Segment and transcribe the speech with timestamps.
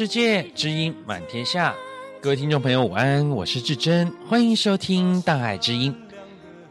[0.00, 1.74] 世界，知音满天下。
[2.22, 5.94] 各位听众朋友，午安，我是志珍，欢迎收听大爱之音。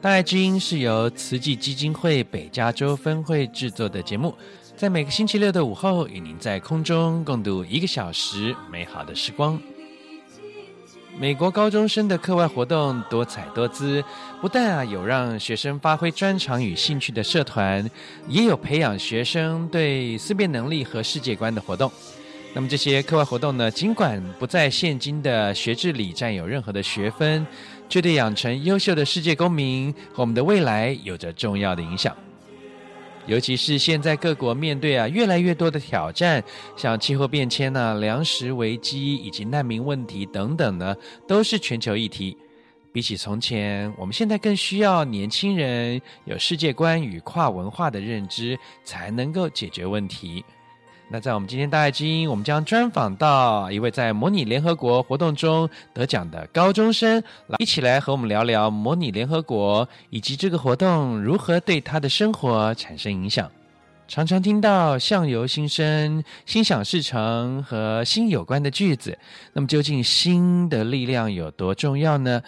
[0.01, 4.34] 大爱之音是由慈济基金会北加州分会制作的节目，
[4.76, 9.61] 在每个星期六的午后，与您在空中共度一个小时美好的时光。
[11.15, 14.04] 美国高中生的课外活动多彩多姿，
[14.41, 17.87] 不但啊有让学生发挥专长与兴趣的社团，
[18.27, 21.91] 也有培养学生对思辨能力和世界观的活动。
[22.51, 27.45] 那么这些课外活动呢，尽管不在现今的学制里占有任何的学分，
[27.87, 32.15] 却对养成优秀的世界公民和我们的未来有着重要的影响。
[33.27, 36.43] 尤其是现在各国面对啊越来越多的挑战，
[36.75, 40.95] 像气候变迁呢、粮食危机以及难民问题等等呢，
[41.27, 42.35] 都是全球议题。
[42.91, 50.43] 比起从前，我们现在更需要年轻人有世界观与跨文化的认知，才能够解决问题。
[51.12, 63.49] 那在我们今天大爱知音，我们将专访到一位在模拟联合国活动中得奖的高中生，来一起来和我们聊聊模拟联合国以及这个活动如何对他的生活产生影响。
[64.07, 69.17] 常常听到相由心生、心想事成和心有关的句子，
[69.53, 72.39] 那么究竟心的力量有多重要呢？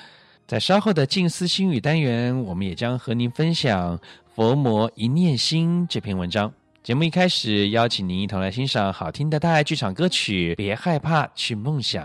[0.46, 3.98] 在稍后的静思心语单元，我们也将和您分享
[4.36, 6.54] 《佛魔一念心》这篇文章。
[6.84, 12.04] 节目一开始，邀请您一同来欣赏好听的大爱剧场歌曲《别害怕去梦想》。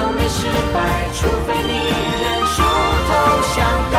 [0.00, 1.72] 都没失败除非你
[2.22, 2.62] 认输
[3.08, 3.10] 投
[3.54, 3.58] 降。
[3.90, 3.96] 道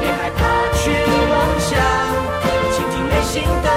[0.00, 0.38] 别害怕
[0.74, 0.90] 去
[1.30, 1.70] 梦想
[2.72, 3.68] 倾听内心的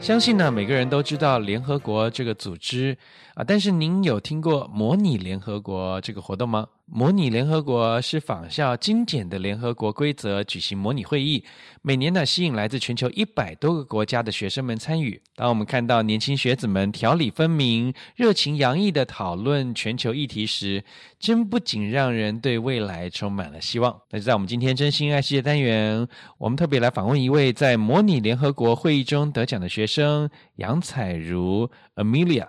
[0.00, 2.96] 相信呢，每个人都知道联合国这个组织
[3.34, 6.66] 啊，但是您有听过模拟联合国这个活动吗？
[6.92, 11.44] 模拟联合国是仿效精简的联合国规则举行模拟会议，
[11.82, 15.22] 每年呢吸引来自全球一百多个国家的学生们参与。
[15.36, 20.82] 当我们看到年轻学子们条理分明、热情洋溢地讨论全球议题时，
[21.20, 23.96] 真不仅让人对未来充满了希望。
[24.10, 26.08] 那就在我们今天真心爱世界单元，
[26.38, 32.48] 我们特别来访问一位在模拟联合国会议中得奖的学生杨采如 Amelia。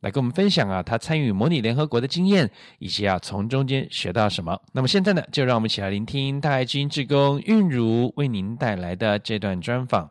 [0.00, 4.58] 来跟我们分享啊，他参与模拟联合国的经验，以及啊从中间学到什么。
[4.72, 10.10] 那么现在呢，就让我们一起来聆听大爱基因志工韵如为您带来的这段专访。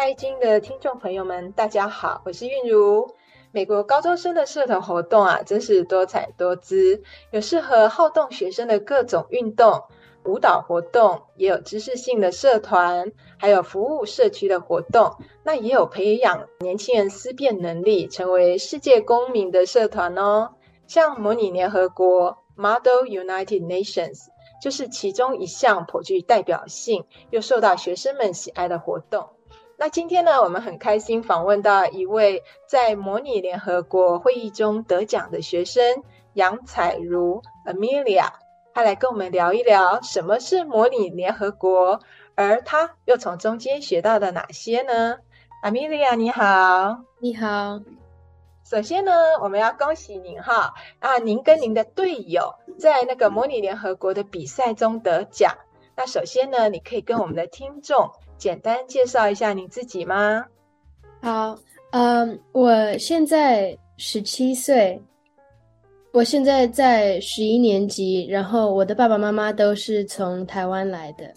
[0.00, 3.14] 爱知音的听众朋友们，大家好，我是韵如。
[3.52, 7.02] 美国高中生的社团活动啊，真是多彩多姿，
[7.32, 9.82] 有适合好动学生的各种运动、
[10.24, 15.18] 舞蹈活动，也有知识性的社团，还有服务社区的活动。
[15.42, 20.54] 那也有培养年轻人思辨能力，成为世界公民的社团哦。
[20.86, 24.28] 像模拟联合国 （Model United Nations）
[24.62, 29.28] 就是其中一项颇具代表性又受到学生们喜爱的活动。
[29.80, 36.04] 那今天呢，我们很开心访问到一位在模拟联合国会议中得奖的学生
[36.34, 38.28] 杨彩如 Amelia，
[38.74, 42.00] 她来跟我们聊一聊什么是模拟联合国，
[42.34, 45.16] 而她又从中间学到了哪些呢
[45.64, 47.80] ？Amelia 你好，你好。
[48.70, 55.56] 首先呢，我们要恭喜您哈啊，您跟您的队友在那个模拟联合国的比赛中得奖。
[55.96, 58.10] 那首先呢，你可以跟我们的听众。
[58.40, 60.46] 简单介绍一下你自己吗？
[61.20, 61.58] 好，
[61.90, 64.98] 嗯，我现在十七岁，
[66.10, 71.30] 我现在在十一年级，然后我的爸爸妈妈都是从台湾来的。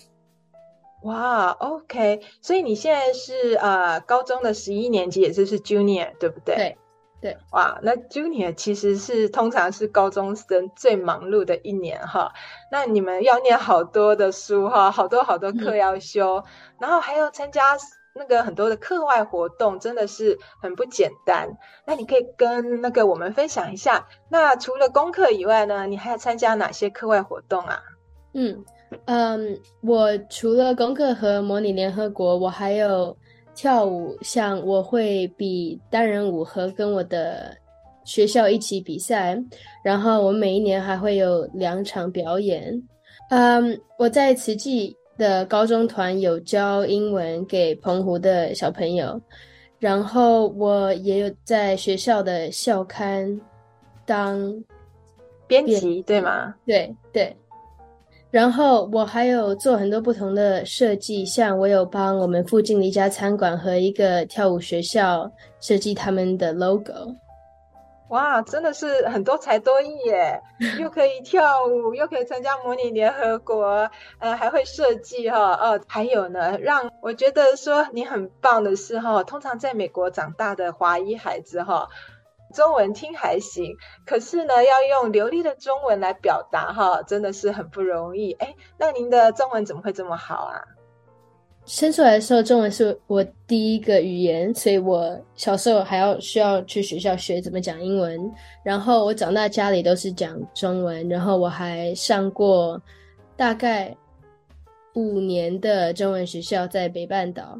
[1.03, 6.55] 哇，OK，所以你现在是呃高中的十一年级，也就是 Junior，对不对？
[6.55, 6.77] 对。
[7.24, 12.34] 对，哇，那 Junior 其实是通常是高中生最忙碌的一年哈。
[12.70, 16.44] 那你们要念好多的书哈，好多好多课要修，嗯、
[16.82, 17.77] 然后还要参加
[18.13, 21.58] 那个很多的课外活动，真的是很不简单。
[21.86, 27.82] 那你可以跟那个我们分享一下，那除了功课以外呢，你还要参加哪些课外活动啊？
[28.34, 28.65] 嗯
[29.06, 33.15] 嗯，我除了功课和模拟联合国，我还有。
[33.55, 37.55] 跳舞，像我会比单人舞和跟我的
[38.03, 39.38] 学校一起比赛，
[39.83, 42.81] 然后我每一年还会有两场表演。
[43.29, 49.19] 嗯，我在慈济的高中团有教英文给澎湖的小朋友，
[49.79, 53.39] 然后我也有在学校的校刊
[54.05, 54.63] 当
[55.48, 56.53] 编辑，对吗？
[56.65, 57.36] 对对。
[58.34, 67.16] 然后我还有做很多不同的设计，像我有帮我们附近的一家餐馆和一个跳舞学校设计他们的 logo。
[68.10, 70.42] 哇，真的是很多才多艺耶！
[70.80, 73.88] 又可以跳舞，又可以参加模拟联合国，
[74.18, 75.80] 呃，还会设计哈哦。
[75.88, 81.88] 还有呢，让我觉得说你很棒的是哈，通常在美国长大的华裔孩子哈。
[82.53, 88.31] 中文听还行，可是呢，要用流利的中文来表达哈，真的是很不容易。
[88.33, 90.62] 哎，那您的中文怎么会这么好啊？
[91.65, 98.31] 生出来的时候，中文是我第一个语言，所以我小时候还要需要去学校学怎么讲英文。
[98.63, 102.79] 然后我长大家里都是讲中文，然后我还上过
[103.36, 103.95] 大概
[104.93, 107.57] 五年的中文学校在北半岛。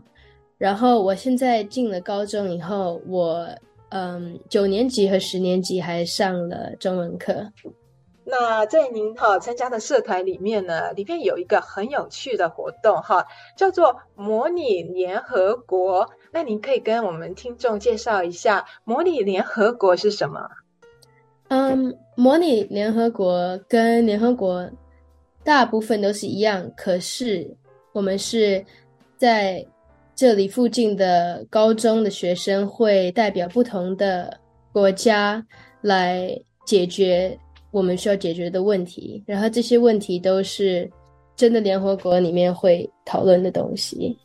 [0.58, 3.48] 然后我现在进了高中以后，我。
[3.96, 7.52] 嗯九年级和十年级还上了中文课。
[8.26, 16.10] 那在您哈参加的社团里面呢，里面有一个很有趣的活动哈，叫做模拟联合国。
[16.32, 20.50] 那您可以跟我们听众介绍一下模拟联合国是什么？
[21.50, 24.68] 嗯，模拟联合国跟联合国
[25.44, 27.56] 大部分都是一样，可是
[27.92, 28.66] 我们是
[29.18, 29.64] 在
[30.16, 34.40] 这里附近的高中的学生会代表不同的
[34.72, 35.46] 国家
[35.82, 36.30] 来
[36.66, 37.38] 解决。
[37.72, 40.88] 我们需要解决的问题，然后这些问题都是
[41.36, 44.16] 真的联合国里面会讨论的东西。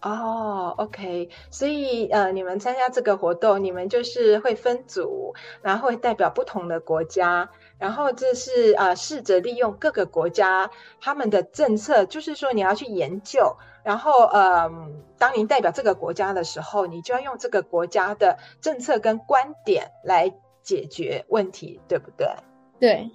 [0.00, 7.46] 哦，OK，所以呃，你们参加这个活动，你们就是会分组，然后会代表不同的国家，
[7.78, 14.70] 然后这是呃，试着利用各个国家他们的政策，就是说你要去研究，然后呃，
[15.18, 20.32] 当您代表这个国家的时候，你就要用这个国家的政策跟观点来。
[20.66, 22.26] 解决问题，对不对？
[22.80, 23.08] 对，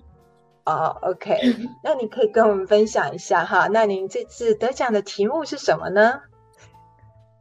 [0.64, 1.38] 哦、oh，OK，
[1.84, 3.68] 那你可以跟我们分享一下哈。
[3.68, 6.22] 那您这次得奖的题目是什么呢？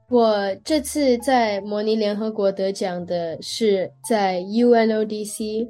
[0.08, 5.68] 我这次在模拟联合国得奖的是在 UNODC，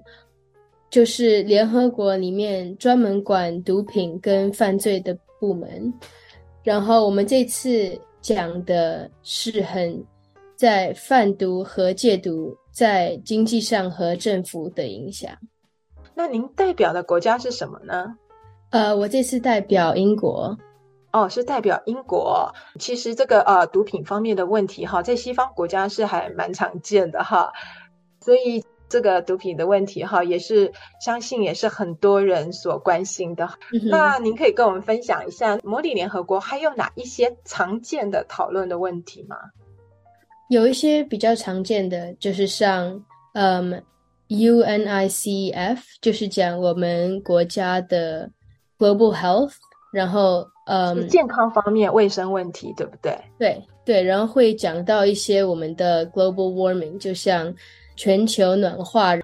[0.91, 5.93] 就是联合国里面专门管毒品跟犯罪的部门。
[6.63, 10.05] 然后我们这次讲的是很
[10.57, 12.57] 在贩毒和戒毒。
[12.73, 15.33] 在经济上和政府的影响。
[16.15, 18.15] 那您代表的国家是什么呢？
[18.71, 20.57] 呃，我这次代表英国。
[21.13, 22.55] 哦，是代表英国。
[22.79, 27.53] 其实这个呃毒品方面的问题哈，在西方国家是还蛮常见的哈。
[28.25, 30.71] 所以这个毒品的问题哈，也是
[31.01, 33.49] 相信也是很多人所关心的。
[33.73, 39.37] 嗯、那您可以跟我们分享一下，模拟联合国还有哪一些常见的讨论的问题吗？
[40.51, 43.01] 有一些比较常见的，就是像
[43.35, 43.81] 嗯
[44.29, 48.29] ，UNICEF，就是讲我们国家的
[48.77, 49.53] global health，
[49.93, 53.17] 然后嗯，健康方面卫生问题，对不对？
[53.39, 57.55] 对对，然后会讲到一些我们的 global warming，就像
[57.97, 59.15] 全球暖化。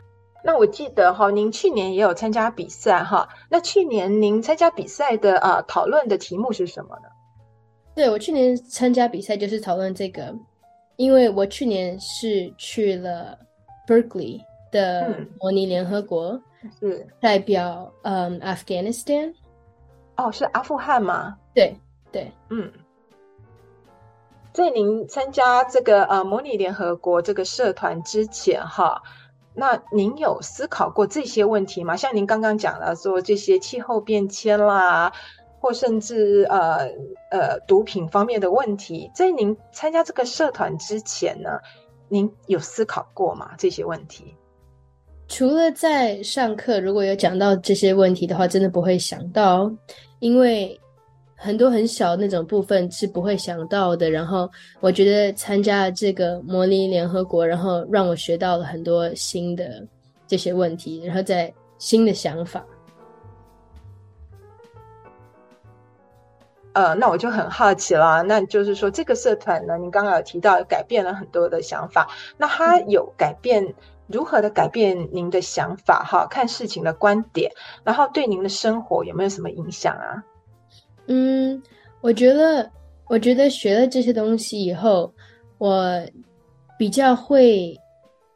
[0.45, 7.09] 那我记得哈，您去年也有参加比赛哈，那去年您参加比赛的啊讨论的题目是什么呢？
[7.95, 10.35] 对，我去年参加比赛就是讨论这个。
[10.97, 13.39] 因为我去年是去了
[13.87, 14.41] Berkeley
[14.73, 16.41] 的模拟联合国，
[16.81, 19.35] 是代表嗯 Afghanistan。
[20.17, 21.37] 哦，是阿富汗吗？
[21.55, 21.77] 对
[22.11, 22.73] 对，嗯。
[24.57, 29.03] 在您参加这个呃模拟联合国这个社团之前，哈，
[29.53, 31.95] 那您有思考过这些问题吗？
[31.95, 35.13] 像您刚刚讲了说这些气候变迁啦。
[35.59, 36.91] 或甚至呃
[37.31, 41.59] 呃毒品方面的问题，在您参加这个社团之前呢，
[42.09, 43.51] 您有思考过吗？
[43.59, 44.37] 这些问题？
[45.27, 49.69] 除了在上课，如果有讲到这些问题的话，真的不会想到，
[50.21, 50.79] 因为
[51.37, 54.11] 很多很小那种部分是不会想到的。
[54.11, 54.50] 然后
[54.81, 59.87] 我觉得参加了这个模拟联合国，然后让我学到了很多新的
[60.26, 62.64] 这些问题，然后在新的想法。
[66.73, 73.75] 呃，那我就很好奇了，那就是说这个社团呢，您刚刚有提到改变了很多的想法，那它有改变
[74.09, 76.26] 如何的改变您的想法哈？
[76.26, 77.50] 看事情的观点，
[77.83, 80.23] 然后对您的生活有没有什么影响啊？
[81.09, 81.63] 嗯，
[82.01, 82.71] 我觉得，
[83.09, 85.13] 我觉得学了这些东西以后，
[85.59, 86.01] 我
[86.79, 87.77] 比较会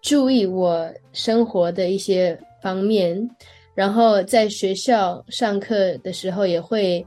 [0.02, 3.28] 注意我生活的一些方面，
[3.74, 7.06] 然后在学校上课的时候也会。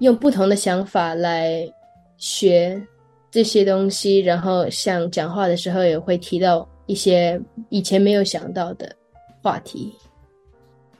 [0.00, 1.70] 用不同的想法来
[2.16, 2.82] 学
[3.30, 8.90] 这些东西，然后像讲话的时候也会提到一些以前没有想到的
[9.42, 9.92] 话题。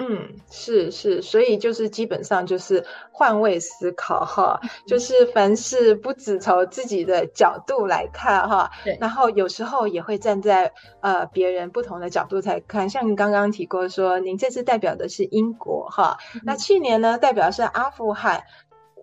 [0.02, 12.88] 嗯，是是，所以就是基本上就是换位思考哈， 就是凡事不只从自己的角度来看哈，对，然后有时候也会站在呃别人不同的角度来看。
[12.88, 18.44] 像您刚刚提过说，您这次代表的是英国哈，嗯，那去年呢代表的是阿富汗。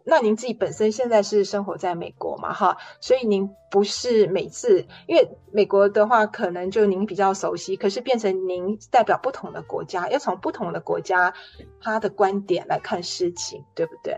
[0.10, 2.54] 那您自己本身现在是生活在美国嘛？
[2.54, 11.34] 哈，所以您不是每次，因为美国的话，可能就您比较熟悉，可是变成您代表不同的国家，要从不同的国家
[11.82, 14.18] 他的观点来看事情，对不对？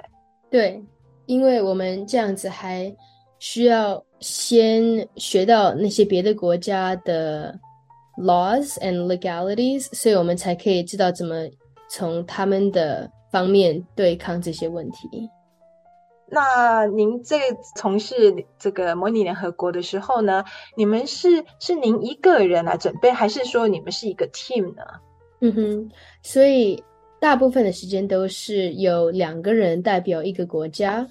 [0.52, 0.86] 对，
[1.26, 2.96] 因为我们这样子还
[3.40, 7.60] 需要先学到那些别的国家的
[8.18, 11.36] laws and legalities，所以我们才可以知道怎么
[11.90, 15.28] 从他们的方面对抗这些问题。
[16.32, 17.38] 那您在
[17.76, 20.44] 从事这个模拟联合国的时候呢，
[20.76, 24.84] 你们是是您一个人来准备，还是说你们是一个 team 呢？
[25.42, 26.84] 嗯哼，所以
[27.20, 31.08] 大部分的时间都是有两个人代表一个国家。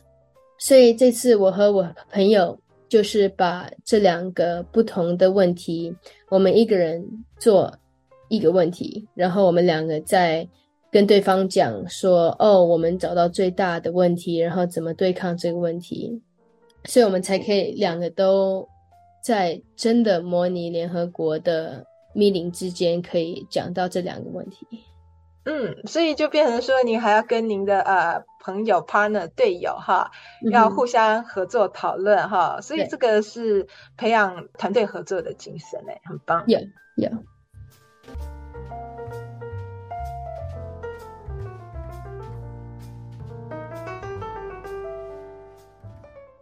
[0.59, 2.59] 所以这次我和我朋友
[2.89, 5.95] 就是把这两个不同的问题，
[6.29, 7.05] 我们一个人
[7.39, 7.73] 做
[8.29, 10.47] 一个问题，然后我们两个在
[10.90, 16.23] 跟对方讲说：“哦，我们找到最大的问题，然后怎么对抗这个问题。”
[16.85, 18.66] 所以我们才可以两个都
[19.23, 24.66] 在真的模拟联合国的 meeting 之间可以讲到这两个问题。
[25.45, 30.11] 嗯，所以就变成说，您还要跟您的呃朋友、partner、队友哈，
[30.45, 32.61] 嗯、要互相合作讨论哈。
[32.61, 33.66] 所以这个是
[33.97, 36.45] 培养团队合作的精神哎，很棒。
[36.47, 36.61] 有
[36.97, 37.11] 有。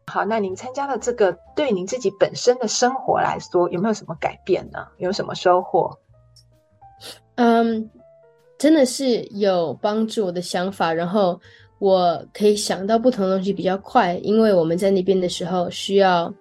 [0.06, 4.86] 好，那您参加了这个，对您自己本身的生活来说，有没有什么改变呢？
[4.98, 5.98] 有什么收获？
[7.34, 7.90] 嗯。
[8.58, 11.38] 真的是有帮助我的想法，然后
[11.78, 16.32] 我可以想到不同的东西比较快，因为我们在那边的时候需要，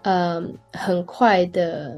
[0.00, 1.94] 嗯，很快的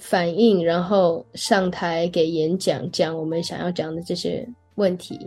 [0.00, 5.20] 反应，然后上台给演讲，讲我们想要讲的这些问题，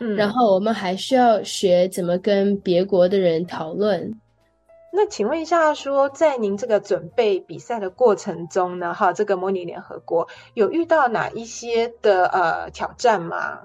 [0.00, 4.10] 嗯，然后我们还需要学怎么跟别国的人讨论。
[4.98, 13.60] 那请问一下说，在您这个准备比赛的过程中呢，哈，这个模拟联合国有遇到哪一些的呃挑战吗？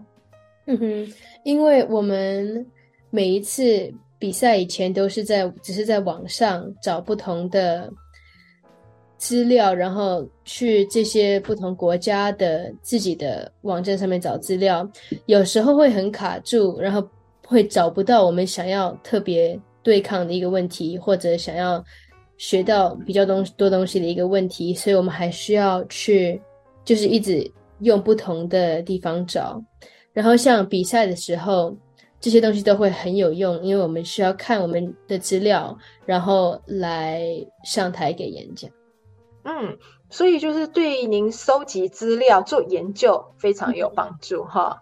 [0.66, 1.14] 嗯哼，
[1.44, 2.70] 因为我们
[3.10, 3.90] 每一次
[4.20, 7.90] 比赛以前都是在只是在网上找不同的
[9.16, 14.86] 资料，然后去这些不同国家的自己的网站上面找资料，
[15.28, 17.02] 有时候会很卡住，然后
[17.48, 19.58] 会找不到我们想要特别。
[19.84, 21.84] 对抗的一个问题，或者想要
[22.38, 26.42] 学到比较东多东西的一个问题，所以我们还需要去，
[26.84, 29.62] 就是一直用不同的地方找。
[30.14, 31.76] 然后像比赛的时候，
[32.20, 37.24] 这些东西都会很有用，因为我们需要看我们的资料，然后来
[37.64, 38.70] 上台给演讲。
[39.44, 39.78] 嗯，
[40.10, 44.80] 所以就是对您收集资料做研究非常有帮助哈。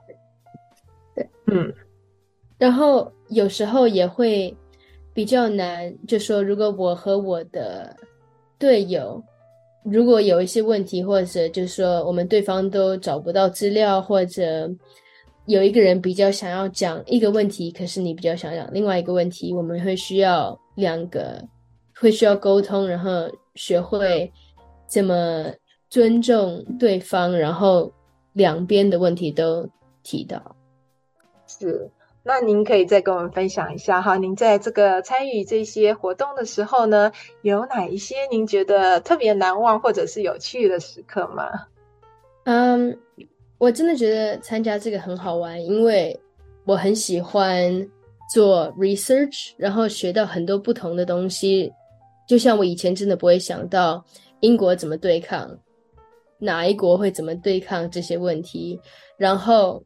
[1.15, 1.73] 对，嗯，
[2.57, 4.55] 然后有时候也会。
[5.19, 7.93] 比较难，就说如果我和我的
[8.57, 9.21] 队友
[9.83, 14.73] 如果有一些问题，或者就是说我们对方都找不到资料，或者
[15.45, 21.43] 有一个人比较想要讲一个问题，可是你比较想讲另外一个问题，我们会需要两个
[21.93, 24.31] 会需要沟通，然后学会
[24.87, 25.51] 怎么
[25.89, 27.91] 尊重对方，然后
[28.31, 29.67] 两边的问题都
[30.01, 30.55] 提到，
[31.45, 31.91] 是。
[32.21, 41.49] 那您可以再跟我们分享一下哈，您在这个参与这些活动的时候呢，有哪一些您觉得特别难忘或者是有趣的时刻吗？
[42.43, 42.99] 嗯，
[43.57, 46.19] 我真的觉得参加这个很好玩，因为
[46.65, 47.89] 我很喜欢
[48.31, 51.71] 做 research，然后学到很多不同的东西。
[52.27, 54.03] 就像我以前真的不会想到
[54.41, 55.49] 英国怎么对抗，
[56.37, 58.79] 哪一国会怎么对抗这些问题，
[59.17, 59.81] 然后。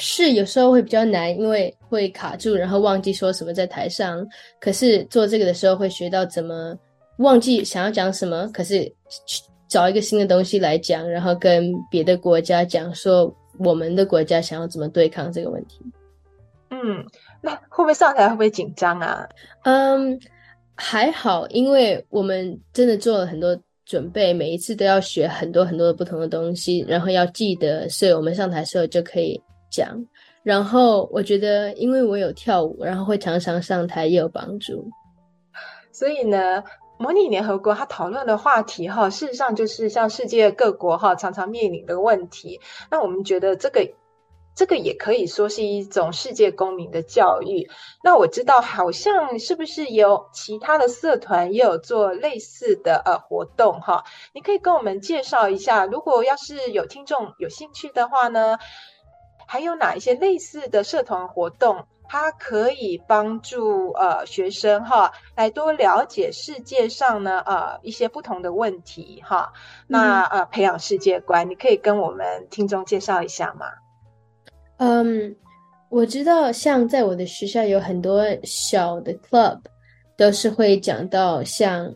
[0.00, 4.26] 是有时候会比较难，因为会卡住，然后忘记说什么在台上。
[4.58, 6.74] 可是做这个的时候会学到怎么
[7.18, 8.90] 忘记想要讲什么，可是
[9.68, 15.78] 找一个新的东西来讲，然后跟别的国家讲说我们的国家想要怎么对抗这个问题。
[16.70, 17.04] 嗯，
[17.42, 19.28] 那会不会上台会不会紧张啊？
[19.64, 20.18] 嗯，
[20.74, 29.38] 还好，因为我们真的做了很多准备，每一次都要学很多很多的不同的东西，然后要记得，所以我们上台的时候就可以。
[29.70, 30.06] 讲，
[30.42, 34.90] 然后我觉得，因为我有跳舞，然后会常常上台也有帮助。
[35.92, 36.64] 所以呢，
[36.98, 42.60] 模拟联合国它讨论的话题哈，事实上就是像世界各国哈常常面临的问题。
[42.90, 43.92] 那我们觉得这个
[44.54, 47.68] 这个也可以说是一种世界公民的教育。
[48.02, 54.04] 那我知道，好像是不是有其他的社团也有做类似的呃活动哈？
[54.32, 58.58] 你可以跟我们介绍一下，如果要是有听众有兴趣的话呢？
[59.52, 69.52] 还有哪一些类似的社团活动，它可以帮助呃学生哈来多了解世界上呢呃一些不同的问题哈？
[69.88, 73.66] 那呃培养世界观，你可以跟我们听众介绍一下吗？
[74.76, 75.34] 嗯，
[75.88, 79.58] 我知道，像在我的学校有很多小的 club，
[80.16, 81.92] 都是会讲到像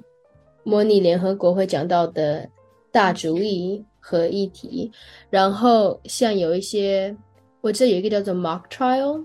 [0.65, 2.51] 模拟联合国会讲到的
[2.91, 4.91] 大主义和议题，
[5.31, 7.17] 然后像有一些。
[7.65, 9.25] 我这有一个叫做 mock trial，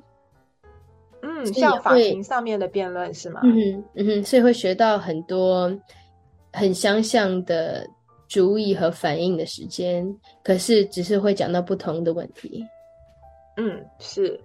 [1.22, 3.42] 嗯嗯，像法庭上面的辩论是吗？
[3.44, 5.70] 嗯哼，嗯哼，所以会学到很多
[6.54, 7.86] 很相像的
[8.30, 10.08] 主意和反应的时间，
[10.42, 12.66] 可是只是会讲到不同的问题。
[13.58, 14.40] 嗯，是。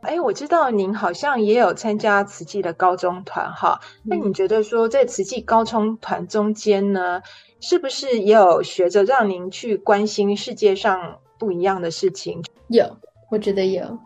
[0.00, 3.80] 哎，我知道您好像也有参加慈济的高中团哈。
[4.02, 7.22] 那你觉得说在慈济高中团中间呢，
[7.60, 12.42] 是不是也有学着让您去关心世界上不一样的事情？
[12.66, 12.84] 有，
[13.32, 13.98] 我觉得有，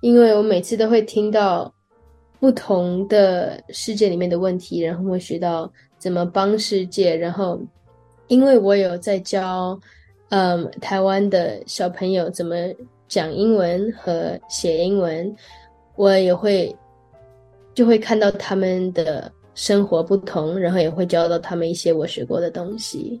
[0.00, 1.70] 因为我每次都会听到
[2.38, 7.14] 不同的世界里面的问题，然后会学到怎么帮世界。
[7.14, 7.60] 然后，
[8.28, 9.78] 因为我有在教，
[10.30, 12.56] 嗯，台湾的小朋友怎么。
[13.10, 15.34] 讲英文和写英文，
[15.96, 16.72] 我也会
[17.74, 23.20] 就会看到他们的生活不同，然后也会教到他们一些我学过的东西。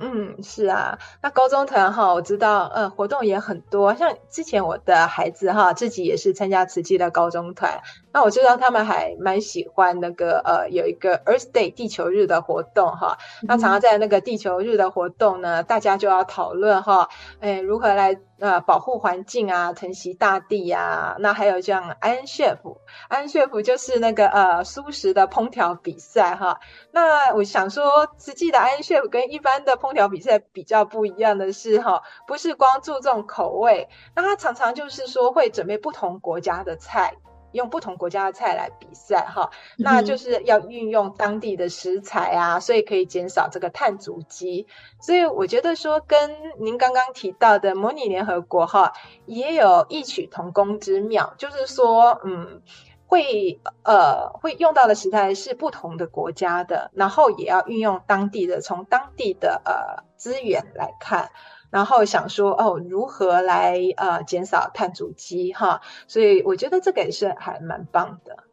[0.00, 3.94] 嗯，是啊，那高中团哈，我知道，呃，活动也很多。
[3.94, 7.80] 像之前我的孩子哈，自己也是参加慈济的高中团。
[8.12, 13.18] 那我知道他们还蛮喜欢那个呃，有一个 Earth Day 地球日的活动哈。
[13.42, 17.08] 那常常在那个地球日的活动呢，大家就要讨论哈，
[17.40, 21.16] 哎，如何来呃保护环境啊，疼惜大地呀、啊。
[21.18, 26.60] 那还有像 Iron Chef，Iron Chef 就是那个呃素食的烹调比赛哈。
[26.90, 37.14] 那我想说，实际的 Iron Chef 跟一般的烹调比赛比较不一样的是，哈，不是光注重口味，那他常常就是说会准备不同国家的菜，
[37.54, 44.66] 用不同国家的菜来比赛，哈，那就是要运用当地的食材啊，所以可以减少这个碳足迹。
[45.00, 48.92] 所以我觉得说，跟您刚刚提到的模拟联合国，哈，
[49.24, 52.60] 也有异曲同工之妙，就是说，嗯。
[53.06, 61.30] 会呃会用到的食材是不同的国家的，然后也要运用当地的，从当地的呃资源来看，
[61.70, 68.44] 然后想说哦如何来呃减少碳足迹哈，所以我觉得这个也是还蛮棒的，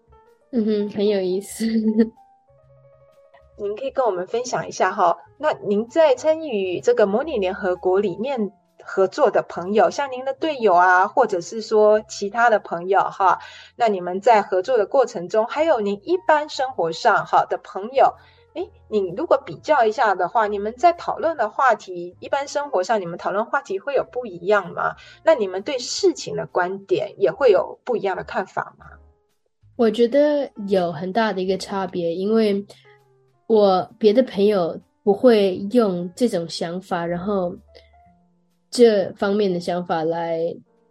[0.52, 1.66] 嗯哼，很有意思。
[3.58, 8.52] 您可以跟我们分享一下哈，那您在参与这个模拟联合国里面。
[8.84, 13.38] 合作的朋友，像您的队友啊，或者是说其他的朋友哈，
[13.76, 18.16] 那你们在合作的过程中，还有您一般生活上好的朋友，
[18.54, 24.96] 诶，你如果比较一下的话，你们在讨论的话题，一般生活上你们讨论话题会有不一样吗？
[25.24, 28.86] 那你们对事情的观点也会有不一样的看法吗？
[29.76, 32.66] 我觉得有很大的一个差别，因为
[33.48, 37.56] 我别的朋友不会用这种想法，然后。
[38.74, 40.40] 这方面的想法来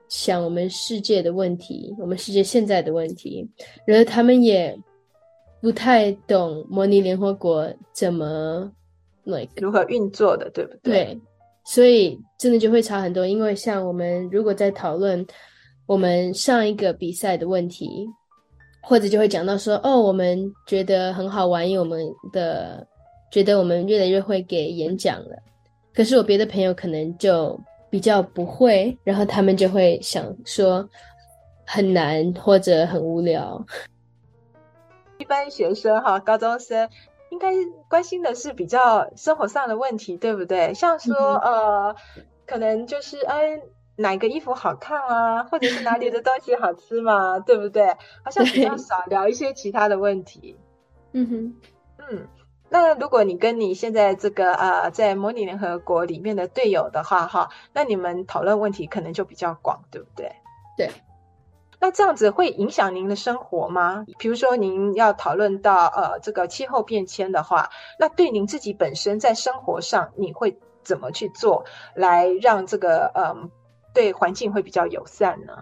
[0.07, 3.49] 想我们世界的问题，我们世界现在的问题，
[3.87, 4.79] 然后他们也
[5.61, 8.71] 不太懂模拟联合国怎么
[9.25, 11.05] like 如何运作的，对不对？
[11.05, 11.21] 对，
[11.65, 13.27] 所以真的就会差很多。
[13.27, 15.25] 因为像我们如果在讨论
[15.87, 18.07] 我们上一个比赛的问题，
[18.83, 22.87] 或者就会讲到说，哦，我们觉得很好玩，因为我们的
[23.31, 25.37] 觉得我们越来越会给演讲了。
[25.95, 27.59] 可是我别的朋友可能就。
[27.93, 30.89] 比较不会，然后他们就会想说
[31.67, 33.61] 很难或者很无聊。
[35.21, 36.89] 一般学生哈，高中生
[37.29, 37.53] 应该
[37.89, 40.73] 关心的是比较生活上的问题，对不对？
[40.73, 41.97] 像说、嗯、呃，
[42.47, 43.61] 可能就是哎，
[43.97, 47.87] 哪个衣服好看啊， 或者是哪里的东西好吃嘛，对不对？
[48.25, 50.57] 好像比较少聊一些其他的问题。
[51.13, 51.55] 嗯哼，
[52.09, 52.27] 嗯。
[52.73, 60.33] 那如果你跟你现在这个呃，在模拟联合国里面的队友的话，哈，那你们讨论问题可能就比较广，对不对？
[60.77, 60.89] 对。
[61.81, 64.05] 那这样子会影响您的生活吗？
[64.19, 71.65] 比如说您要讨论到呃这个气候变迁的话，那对您自己本身在生活上，你会怎么去做
[71.95, 73.35] 来让这个呃
[73.95, 75.55] 对环境会比较友善呢？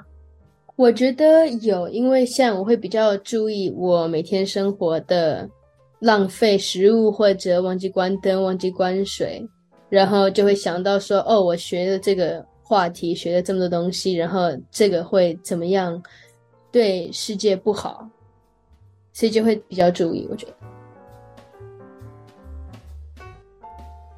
[0.76, 5.48] 我觉得有，因为像我会比较注意我每天生活的。
[6.00, 9.44] 浪费食物，或者忘记关灯、忘记关水，
[9.88, 16.02] 然后就会想到说：“哦，我学的这个话题，学了这么多东西，然后这个会怎么样？
[16.70, 18.06] 对世界不好，
[19.14, 20.52] 所以就会比较注意。”我觉得。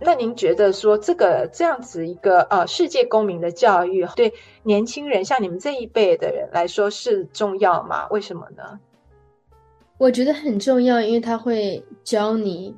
[0.00, 4.32] 那您觉得说这个这样子一个呃世界公民的教育，对
[4.64, 8.08] 年轻人像你们这一辈的人来说是重要吗？
[8.08, 8.80] 为什么呢？
[9.96, 12.74] 我觉得很重要，因为他会教你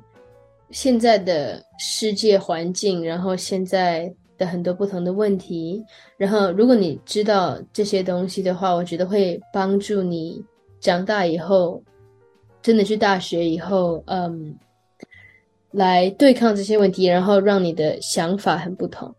[0.69, 5.83] 现在的世界环境，然后现在的很多不同的问题。
[6.17, 10.43] 然后，如果你知道这些东西的话，我觉得会帮助你
[10.79, 11.81] 长大以后，
[12.61, 14.57] 真的去大学以后，嗯，
[15.71, 19.15] 来对抗这些问题，然后让你的想法很不同。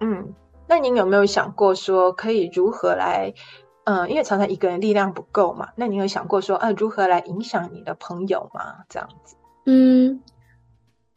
[0.00, 0.34] 嗯，
[0.68, 3.32] 那您有没有想过说可以如何来？
[3.84, 8.84] 嗯，因为常常一个人力量不够嘛，那你有想过说，啊，如何来影响你的朋友吗？
[8.88, 10.20] 这样子，嗯，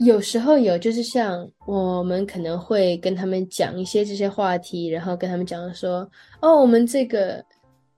[0.04, 6.10] 有时候有，就是像我们可能会跟他们讲一些这些话题，然后跟他们讲说，
[6.42, 7.44] 哦，我们这个，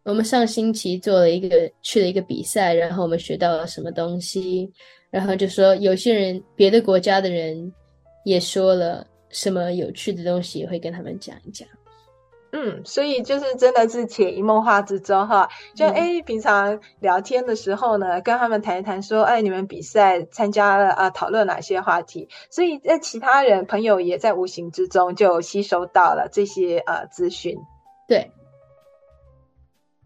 [0.03, 4.71] 我们上星期做了一个去了一个比赛，然后我们学到了什么东西，
[5.09, 7.71] 然后就说有些人别的国家的人
[8.23, 11.67] 也说了什么有趣的东西，也会跟他们讲一讲。
[12.57, 27.57] 嗯，所以就是真的是潜移默化之中哈，就哎，平常聊天的时候呢，跟他们谈一谈，说哎，你们比赛参加了啊，讨论哪些话题，所以在其他人朋友也在无形之中就吸收到了这些呃资讯，
[28.07, 28.31] 对。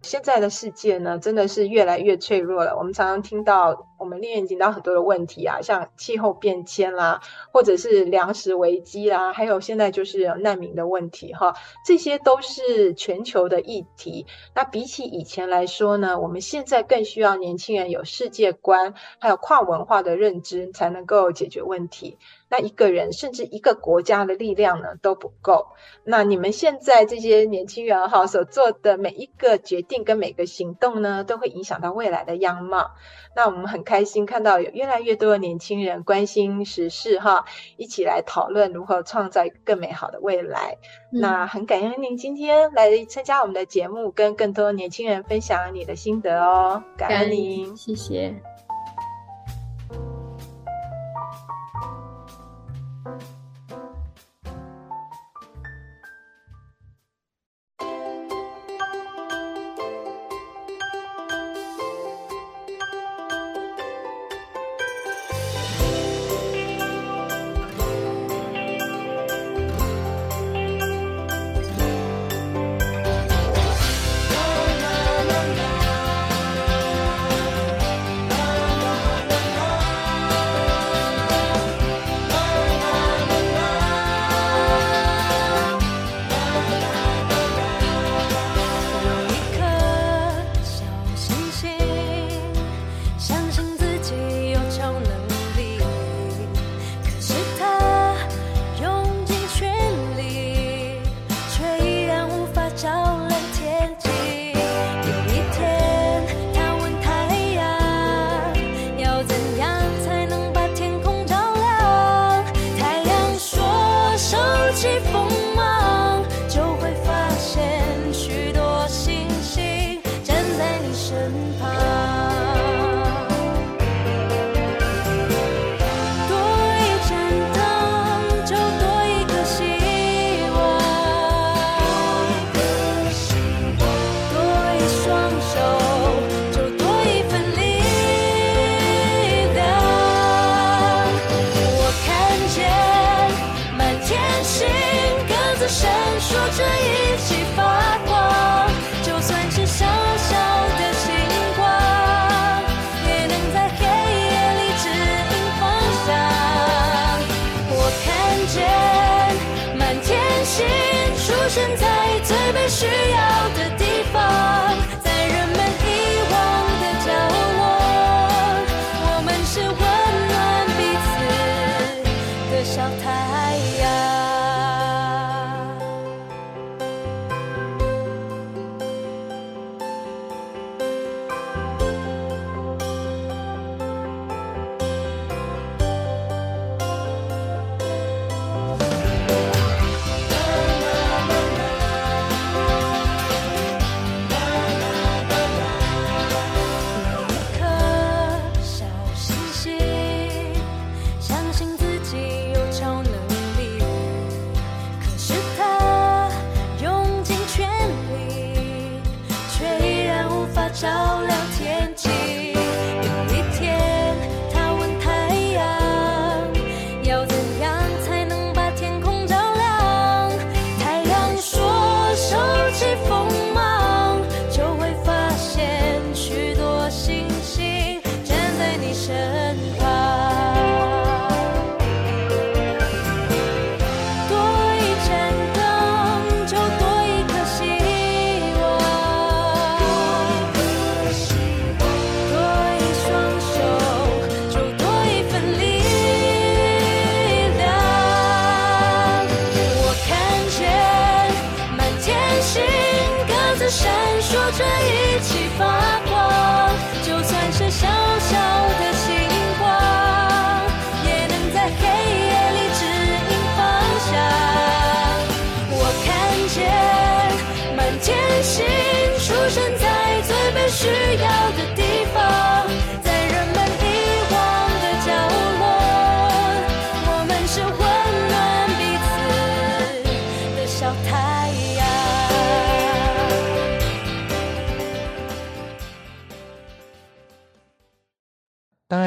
[0.01, 2.77] 现在的世界呢，真的是越来越脆弱了。
[2.77, 11.53] 我们常常听到，我们面临到很多的问题啊，像气候变迁啦，或者是粮食危机啦，还有现在就是难民的问题哈，
[11.85, 14.25] 这些都是全球的议题。
[14.55, 22.17] 那比起以前来说呢，我们现在更需要年轻人有世界观，还有跨文化的认知，才能够解决问题。
[22.51, 25.67] 那一个人甚至一个国家的力量呢都不够。
[26.03, 32.91] 那你们现在这些年轻人哈所做的每一个决定跟每个行动呢，都会影响到未来的样貌。
[33.35, 40.77] 那我们很开心看到有越来越多的年轻人关心时事哈，一起来讨论如何创造一个更美好的未来。
[41.11, 48.35] 嗯、那很感恩您今天来参加我们的节目，跟更多年轻人分享你的心得哦，感恩您，谢谢。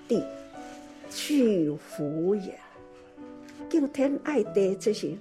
[0.09, 0.25] 地，
[1.09, 2.59] 去福也。
[3.69, 5.17] 敬天爱地，这些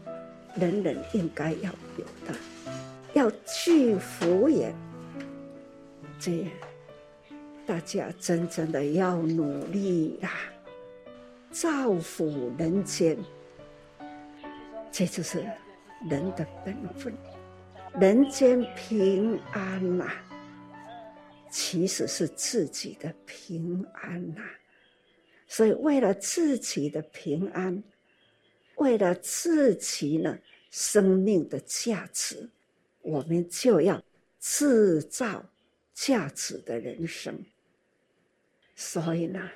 [0.55, 2.33] 人人应该要有的。
[3.13, 4.73] 要去福也，
[6.19, 6.49] 这样
[7.65, 10.31] 大家真正的要努力啦，
[11.51, 13.17] 造福人间。
[14.91, 15.43] 这就是
[16.09, 17.13] 人的本分，
[17.99, 20.28] 人间平安呐、啊。
[21.49, 24.41] 其实是自己的平安呐、
[25.47, 27.83] 所以为了自己的平安，
[28.75, 30.37] 为了自己呢
[30.69, 32.49] 生命的价值，
[33.01, 34.03] 我们就要
[34.39, 35.43] 制造
[35.93, 37.43] 价值的人生。
[38.75, 39.49] 所以呢，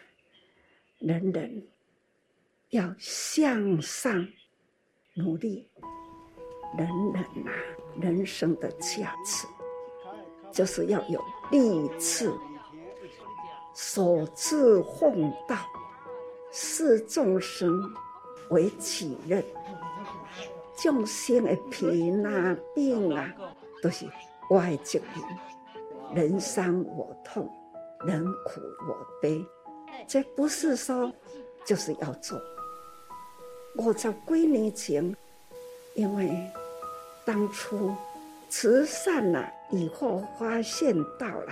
[0.99, 1.67] 人人
[2.69, 4.27] 要向上
[5.13, 5.67] 努力，
[6.77, 7.51] 人人呐、
[8.01, 9.47] 人生的价值。
[10.51, 11.19] 就是要有
[11.53, 12.33] 立志，
[13.75, 15.55] 所志奉道，
[16.51, 17.71] 视众生
[18.49, 19.45] 为己任，
[20.75, 23.31] 众生的病啊、病啊，
[23.83, 24.07] 都是
[24.49, 24.99] 我的责
[26.11, 27.47] 任，人伤我痛，
[28.03, 29.45] 人苦我悲，
[30.07, 31.13] 这不是说
[31.63, 32.41] 就是要做。
[33.75, 35.15] 我在几年前，
[35.93, 36.35] 因为
[37.23, 37.95] 当初。
[38.55, 41.51] 慈善呐、以后发现到了，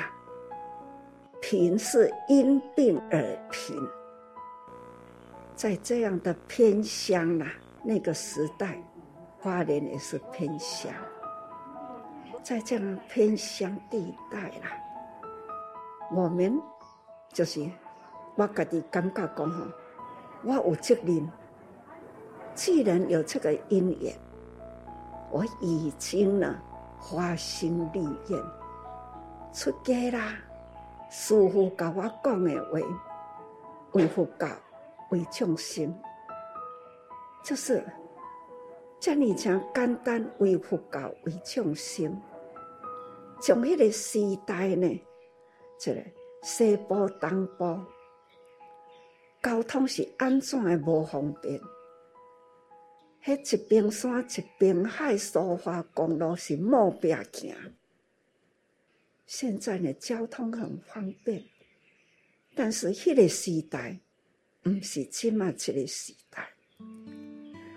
[1.41, 3.76] 贫是因病而贫，
[5.56, 7.52] 在这样的偏乡呐、啊，
[7.84, 8.78] 那个时代，
[9.39, 10.93] 花莲也是偏乡，
[12.43, 14.78] 在这样偏乡地带啦，
[16.14, 16.56] 我们
[17.34, 17.68] 就是
[18.36, 19.68] 我自己感觉讲哈，
[20.43, 21.28] 我有责任，
[22.54, 24.16] 既然有这个因缘，
[25.32, 26.56] 我已经呢。
[27.02, 28.39] 花心立愿，
[29.52, 30.38] 出家啦！
[31.10, 32.80] 师父教我讲的话，
[33.93, 34.47] 为佛教，
[35.10, 35.93] 为众生，
[37.43, 37.84] 就是
[38.99, 42.16] 这么讲简单为佛教为众生，
[43.41, 45.04] 从迄个时代呢，
[45.80, 46.02] 这个
[46.43, 47.78] 西部东部
[49.41, 51.60] 交通是安怎的无方便？
[53.24, 57.55] 迄一边山一边海，苏花公路是冇必行。
[59.28, 61.43] 现在呢，交通很方便，
[62.55, 63.99] 但是迄个时代，
[64.65, 66.49] 毋是即嘛一个时代。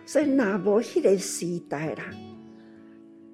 [0.07, 2.11] 所以，若无迄个时代啦，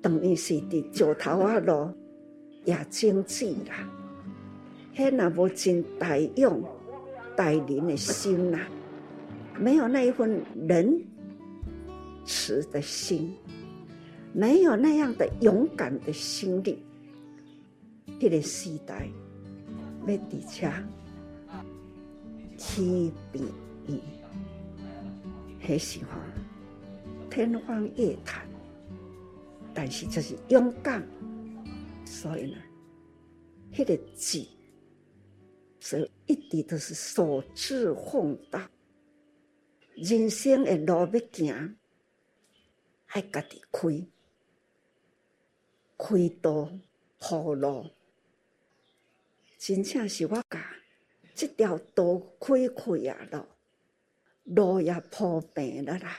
[0.02, 1.94] 等于是伫石头啊路
[2.64, 3.88] 也经济啦。
[4.94, 6.62] 迄若无真大用
[7.36, 8.68] 大人的心啦，
[9.58, 11.02] 没有那一份仁
[12.24, 13.34] 慈的心，
[14.32, 16.82] 没有那样的勇敢的心力，
[18.18, 19.08] 迄个时代
[20.06, 20.72] 要伫遮
[22.56, 23.46] 起兵
[23.86, 24.00] 伊，
[25.66, 26.10] 迄时候。
[27.30, 28.44] 天方夜谭，
[29.72, 31.00] 但是就是勇敢，
[32.04, 32.56] 所以呢，
[33.72, 34.44] 迄个志，
[35.78, 38.60] 所以一直都是所志奉道。
[39.94, 41.76] 人生的路要行，
[43.12, 44.06] 爱家己开，
[45.98, 46.70] 开道
[47.18, 47.86] 铺路，
[49.58, 50.64] 真正是我家
[51.34, 53.48] 这条道开开啊咯，
[54.44, 56.16] 路也铺平了啦。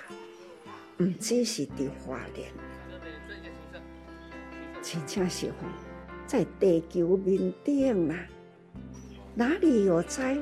[1.00, 2.52] 毋只是伫花莲，
[4.84, 5.58] 真正是吼，
[6.28, 8.28] 在地球面顶啦，
[9.34, 10.38] 哪里有灾，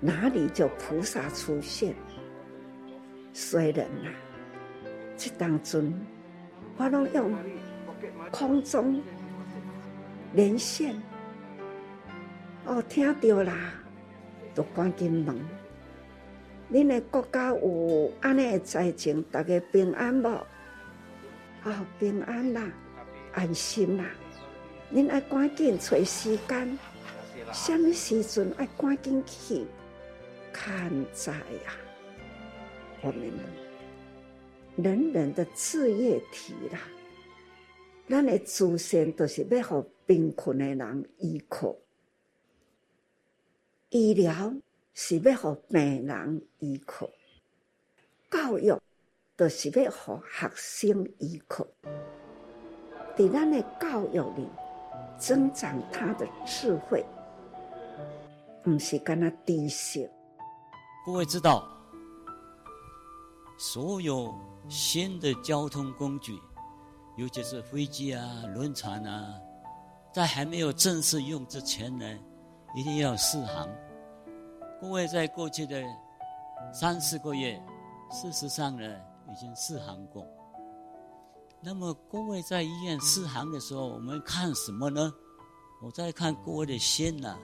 [0.00, 1.94] 哪里就菩萨出现。
[3.34, 4.12] 虽然啦，
[5.22, 5.94] 这当中
[6.76, 7.32] 我拢用
[8.32, 9.00] 空中
[10.32, 11.00] 连线，
[12.66, 13.54] 哦，听到啦，
[14.52, 15.36] 就赶紧问。
[16.72, 20.28] 恁的国家有安尼的灾情，大家平安无？
[21.62, 22.68] 哦，平安啦，
[23.32, 24.04] 安心啦。
[24.92, 26.78] 恁爱赶紧找时间，
[27.52, 29.66] 什么时阵爱赶紧去
[30.52, 31.72] 看灾呀？
[33.02, 33.30] 我们
[34.76, 36.80] 人人的志业体啦，
[38.08, 41.76] 咱的祖先都是要互贫困的人依靠，
[43.90, 44.54] 医疗。
[44.94, 47.08] 是要互病人依靠，
[48.30, 48.78] 教育
[49.34, 51.66] 都是要互学生依靠。
[53.16, 54.46] 在咱的教育里
[55.16, 57.02] 增长他的智慧，
[58.62, 60.10] 不是跟他知识。
[61.06, 61.66] 各位知道，
[63.56, 64.30] 所有
[64.68, 66.40] 新的交通工具，
[67.16, 69.34] 尤其是飞机啊、轮船啊，
[70.12, 72.06] 在还没有正式用之前呢，
[72.74, 73.68] 一定要试航。
[74.80, 75.82] 各位在过去的
[76.72, 77.60] 三四个月，
[78.10, 78.82] 事实上呢，
[79.30, 80.26] 已经试航过。
[81.60, 85.12] 那么各位在医院试航的时候，我们看什么呢？
[85.80, 87.36] 我在看各位的心呐、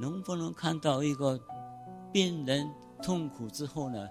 [0.00, 1.38] 能不能看到一个
[2.12, 2.68] 病人
[3.02, 4.08] 痛苦之后呢？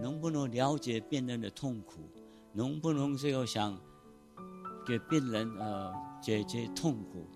[0.00, 2.00] 能不能了解病人的痛苦？
[2.52, 3.76] 能不能这个想
[4.86, 7.26] 给病人呃解决痛苦？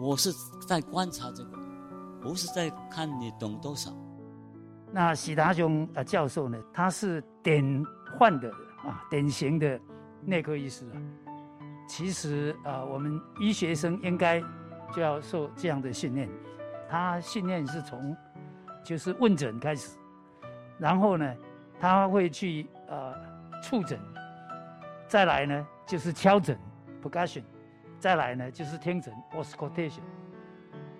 [0.00, 0.32] 我是
[0.66, 1.62] 在观察这个。
[2.22, 3.92] 不是在看你懂多少。
[4.92, 6.56] 那喜达雄啊教授呢？
[6.72, 7.84] 他是典
[8.16, 8.48] 范的
[8.84, 9.80] 啊，典型的
[10.24, 10.94] 内科医师啊。
[11.88, 14.40] 其实啊，我们医学生应该
[14.94, 16.30] 就要受这样的训练。
[16.88, 18.16] 他训练是从
[18.84, 19.98] 就是问诊开始，
[20.82, 21.32] 然后呢，
[21.78, 23.14] 他会去呃
[23.62, 24.00] 触诊，
[25.06, 26.58] 再来呢就是敲诊
[27.00, 27.44] percussion，
[28.00, 30.00] 再来呢就是听诊 auscultation。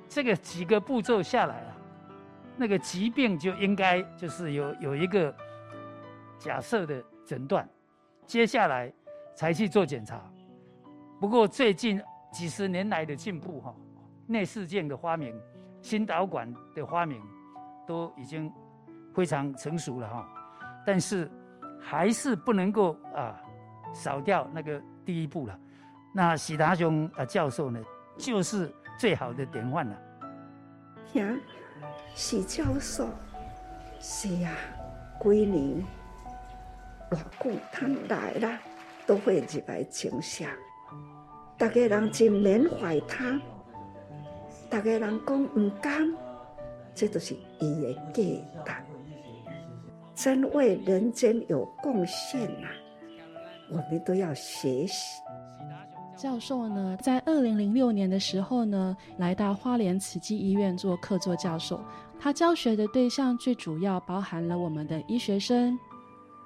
[0.09, 1.74] 这个几个步骤下来啊，
[2.57, 5.35] 那个疾病就应该就是有有一个
[6.39, 7.68] 假设的诊断，
[8.24, 8.93] 接下来
[9.35, 10.22] 才去做检查。
[11.18, 13.74] 不过最近几十年来的进步哈，
[14.28, 15.35] 内视镜的发明、
[15.80, 17.20] 心导管的发明
[17.85, 18.49] 都已经
[19.14, 20.28] 非常成熟了哈，
[20.86, 21.30] 但是
[21.80, 23.40] 还是不能够啊
[23.94, 25.58] 少掉那个第一步了。
[26.14, 27.80] 那喜达雄啊教授呢，
[28.18, 28.72] 就是。
[28.98, 29.96] 最好的典范了。
[31.10, 31.40] 听，
[32.14, 33.08] 许教授，
[33.98, 34.52] 是呀，
[35.20, 35.82] 几年，
[37.10, 38.58] 偌久他来了，
[39.04, 40.50] 都会入来请下。
[41.58, 43.40] 大家人真缅怀他，
[44.70, 46.14] 大家人讲唔甘，
[46.94, 48.91] 这都是伊的价值。
[50.14, 52.68] 真为人间有贡献呐，
[53.70, 55.20] 我们都要学习。
[56.16, 61.80] 教授呢，在二零零六年的时候呢，来到花莲慈济医院做客座教授。
[62.20, 65.76] 他教学的对象最主要包含了我们的医学生、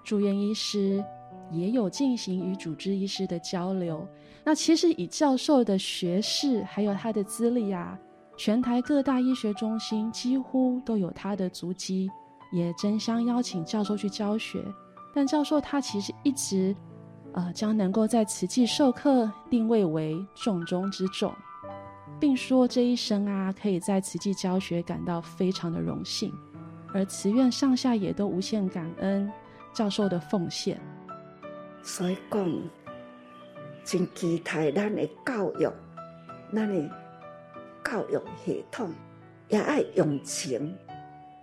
[0.03, 1.05] 住院医师、
[1.51, 4.07] 也有进行与主治医师的交流。
[4.43, 7.99] 那其实以教授的学士还有他的资历啊，
[8.39, 12.09] 全台各大医学中心几乎都有他的足迹，
[12.53, 14.65] 也争相邀请教授去教学。
[15.15, 16.75] 但教授他其实一直，
[17.33, 21.35] 呃，将能够在慈济授课定位为重中之重，
[22.21, 26.33] 并说这一生啊，可以在慈济教学感到非常的荣幸，
[26.93, 29.31] 而慈院上下也都无限感恩
[29.73, 30.81] 教授的奉献。
[31.83, 32.63] 所以讲。
[33.89, 35.71] 真期待咱的教育，
[36.53, 36.91] 咱的
[37.85, 38.91] 教育系统
[39.49, 40.75] 也爱用情。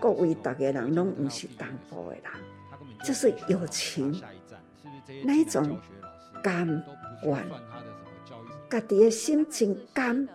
[0.04, 2.24] 各位大家人拢唔是淡薄的人，
[3.06, 4.22] 就是友情，
[5.24, 5.80] 那种
[6.43, 6.68] 甘
[7.24, 7.45] 愿，
[8.70, 10.28] 家己的心情甘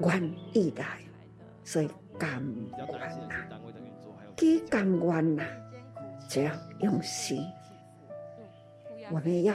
[0.00, 0.98] 愿意来，
[1.62, 1.88] 所以
[2.18, 2.42] 甘
[2.76, 3.46] 愿呐，
[4.36, 5.44] 既甘愿呐，
[6.28, 7.46] 就要用心，
[9.12, 9.54] 我们要。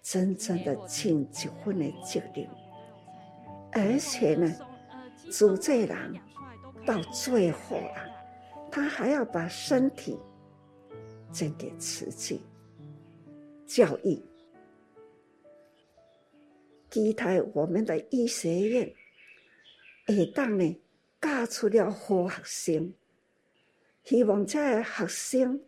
[0.00, 2.48] 真正的尽一份的责任，
[3.72, 4.50] 而且呢，
[5.30, 6.18] 主这人
[6.88, 8.08] 到最后啊，
[8.72, 10.18] 他还要把身体
[11.30, 12.40] 捐给慈济
[13.66, 14.18] 教育，
[16.88, 18.90] 期待我们的医学院
[20.06, 20.80] 会当呢
[21.20, 22.94] 教出了好学生，
[24.04, 25.60] 希望这个学生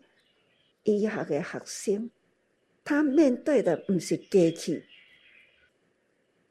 [0.84, 2.10] 医学的学生。
[2.82, 4.82] 他面对的不是机器，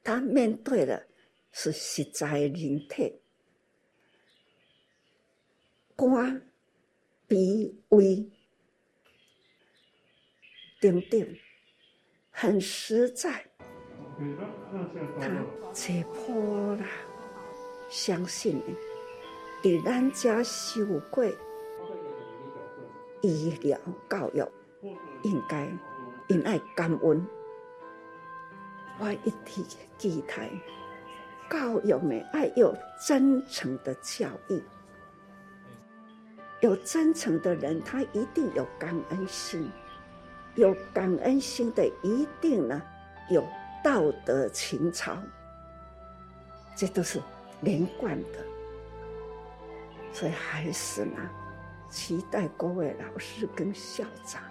[0.03, 1.07] 他面对的
[1.51, 3.20] 是实在的人体，
[5.99, 6.41] 官
[7.27, 8.25] 卑微
[10.79, 11.35] 等等，
[12.31, 13.45] 很实在。
[15.19, 15.29] 他
[15.73, 16.85] 解剖了，
[17.89, 21.25] 相信你，在咱家受过
[23.21, 23.77] 医疗
[24.09, 24.49] 教育，
[25.23, 25.69] 应该。
[26.29, 27.27] 因爱感恩，
[28.99, 29.63] 我一提
[29.97, 30.47] 期待
[31.49, 32.73] 教育们，爱有
[33.05, 33.93] 真诚的。
[33.95, 34.61] 教育，
[36.62, 39.72] 有真诚的人，他一定有感恩心，
[40.55, 42.82] 有感恩心的一定呢
[43.30, 43.45] 有
[43.84, 45.18] 道德情操，
[46.76, 47.22] 这都是
[47.62, 48.39] 连贯的。
[50.12, 51.18] 所以还是呢，
[51.89, 54.41] 期待各位老师跟校长。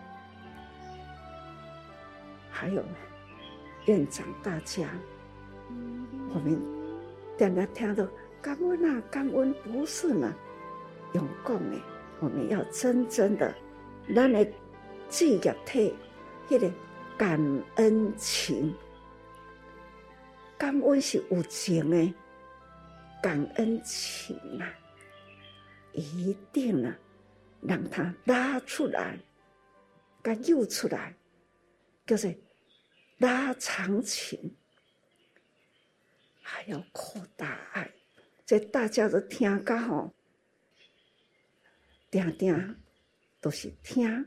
[2.50, 2.82] 还有
[3.84, 4.88] 院长，大家，
[6.34, 6.60] 我们
[7.38, 8.06] 常常听到
[8.40, 10.32] 感恩啊，感恩不是呢，
[11.12, 11.76] 用讲的，
[12.20, 13.54] 我们要真正的，
[14.14, 14.46] 咱的
[15.08, 15.94] 职业体，
[16.48, 16.70] 那个
[17.16, 17.40] 感
[17.76, 18.74] 恩情，
[20.56, 22.14] 感恩是有情的，
[23.22, 24.68] 感恩情啊，
[25.92, 26.96] 一定啊，
[27.60, 29.18] 让它拉出来，
[30.22, 31.14] 给诱出来，
[32.06, 32.36] 就是。
[33.20, 34.54] 拉长情，
[36.40, 37.90] 还要扩大爱，
[38.46, 40.14] 这大家都听讲吼，
[42.10, 42.76] 定定
[43.40, 44.26] 都是听，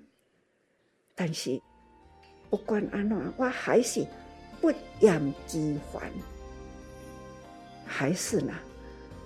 [1.16, 1.62] 但是
[2.50, 4.06] 不管安怎，我还是
[4.60, 6.12] 不厌其烦，
[7.86, 8.54] 还是呢，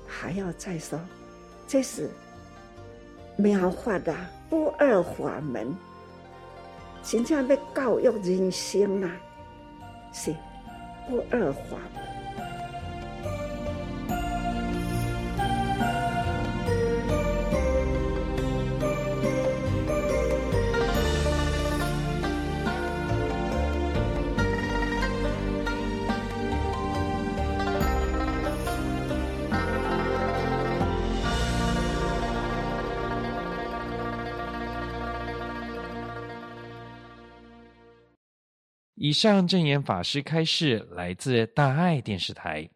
[0.07, 0.99] 还要再说，
[1.67, 2.09] 这是
[3.37, 4.15] 妙法的
[4.49, 5.75] 不二法门，
[7.03, 9.11] 真正要教育人心呐。
[10.13, 10.33] 是
[11.09, 12.14] 不二法门。
[39.05, 42.67] 以上证言法师开示，来自大爱电视台。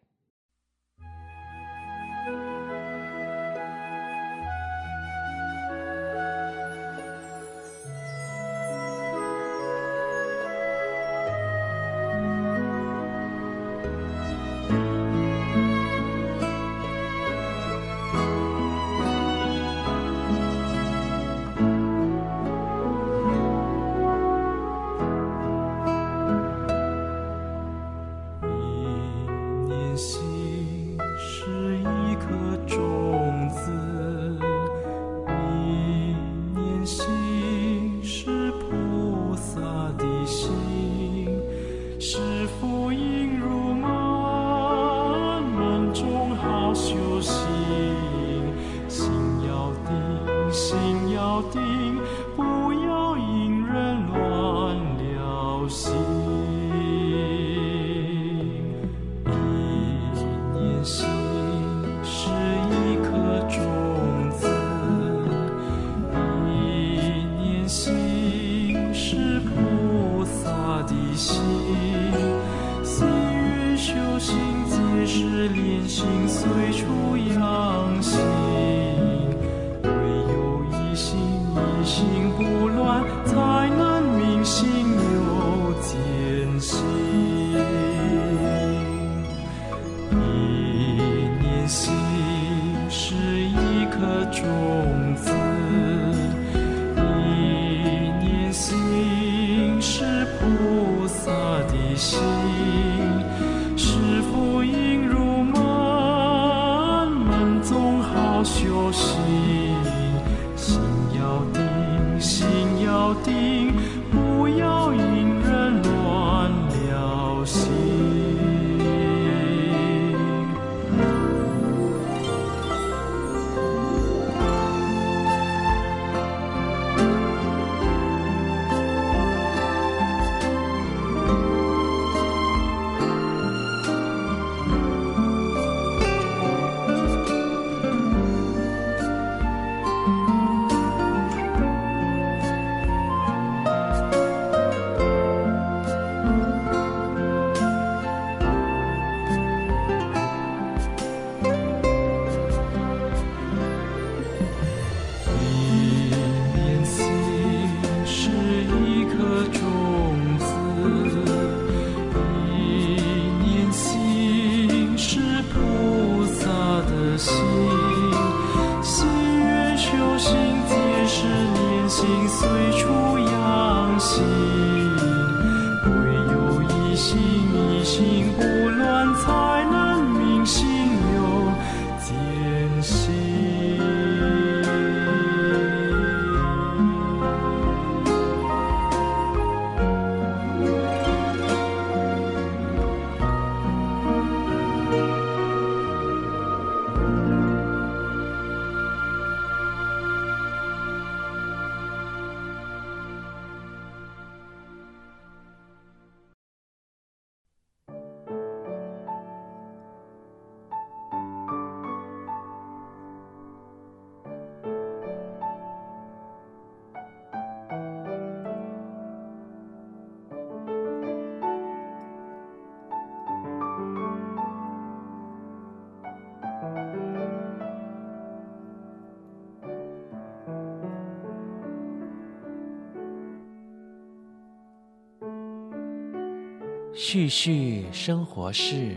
[237.02, 238.94] 絮絮生活事，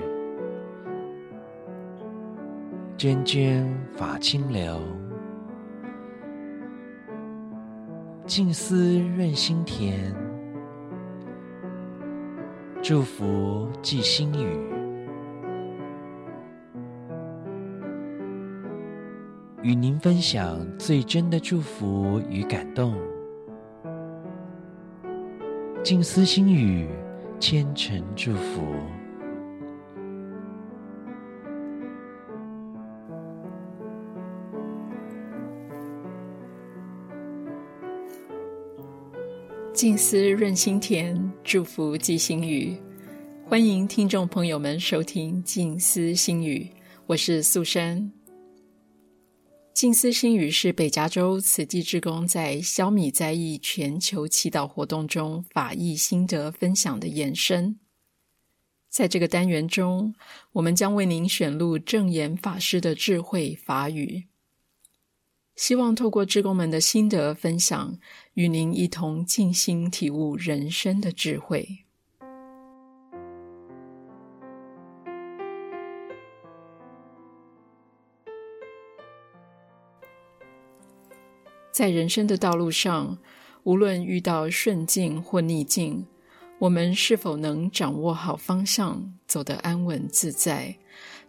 [2.98, 4.78] 涓涓法清流。
[8.26, 10.14] 静思润心田，
[12.82, 14.50] 祝福寄心语。
[19.62, 22.94] 与您分享最真的祝福与感动。
[25.82, 26.90] 静思心语。
[27.40, 28.62] 虔诚祝福，
[39.74, 42.78] 静思润心田，祝福寄心语。
[43.46, 46.70] 欢迎听众朋友们收听静思心语，
[47.06, 48.10] 我是素珊。
[49.74, 57.80] 静思心语是北加州慈济志工在消弭灾疫全球祈祷活动中法义心得分享的延伸。
[58.88, 60.14] 在这个单元中，
[60.52, 64.26] 我们将为您选录证言法师的智慧法语，
[65.56, 67.98] 希望透过志工们的心得分享，
[68.36, 71.83] 与您一同静心体悟人生的智慧。
[81.74, 83.18] 在人生的道路上，
[83.64, 86.06] 无论遇到顺境或逆境，
[86.60, 90.76] 我们是否能掌握好方向，走得安稳自在，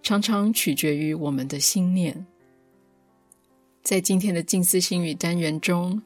[0.03, 2.26] 常常取决于我们的心念。
[3.82, 6.03] 在今天的静思心语单元中，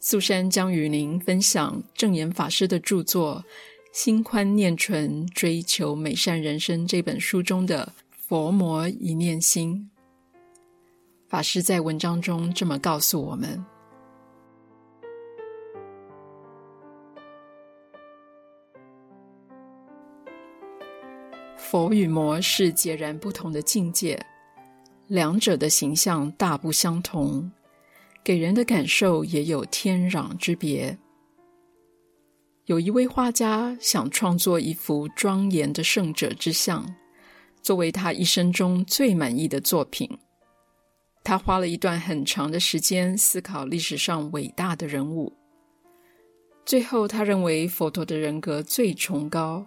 [0.00, 3.42] 素珊将与您分享证言法师的著作
[3.98, 7.90] 《心宽念纯，追求美善人生》这本书中的
[8.28, 9.90] “佛魔一念心”。
[11.26, 13.64] 法师在文章中这么告诉我们。
[21.70, 24.18] 佛与魔是截然不同的境界，
[25.06, 27.52] 两者的形象大不相同，
[28.24, 30.96] 给人的感受也有天壤之别。
[32.64, 36.94] 有一位画家想创作一幅庄严的圣者之像，
[37.60, 40.08] 作为他一生中最满意的作品。
[41.22, 45.36] 他花了一段很长的时间思考历史上伟大的人物。
[46.64, 49.66] 最后，他认为佛陀的人格最崇高，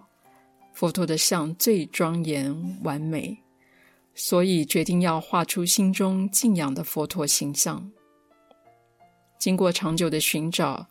[0.72, 3.38] 佛陀的像最庄严完美，
[4.14, 7.90] 所以决定要画出心中敬仰的佛陀形象。
[9.38, 10.88] 经过长久的寻找，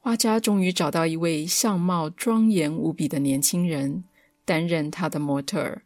[0.00, 4.04] 画家终于找到一位相貌庄严无比的年轻人，
[4.44, 5.82] 担任他的模特儿。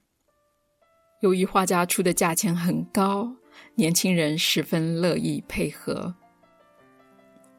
[1.20, 3.36] 由于画家出的价钱很高，
[3.74, 6.14] 年轻人十分乐意配合。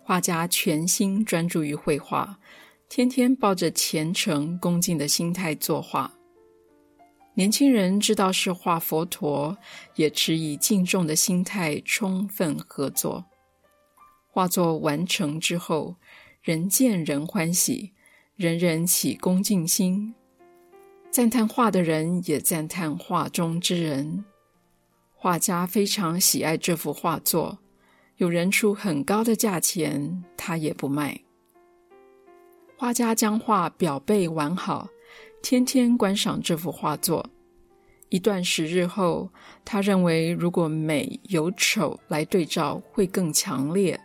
[0.01, 2.39] 画家全心专注于绘画，
[2.90, 6.12] 天天抱着虔诚恭敬的心态作画。
[7.36, 9.56] 年轻人知道是画佛陀，
[9.96, 13.24] 也持以敬重的心态充分合作。
[14.28, 15.98] 画作完成之后，
[16.42, 17.94] 人见人欢喜，
[18.36, 20.16] 人人起恭敬心，
[21.12, 24.26] 赞叹画的人也赞叹画中之人。
[25.14, 27.60] 画家非常喜爱这幅画作，
[28.18, 31.22] 有人出很高的价钱，他也不卖。
[32.80, 34.88] 画家将画表背完好，
[35.41, 37.30] 天天观赏这幅画作。
[38.07, 39.30] 一段时日后，
[39.65, 43.99] 他认为如果美有丑来对照，会更强烈。